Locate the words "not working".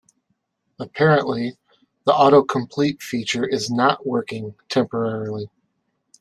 3.69-4.55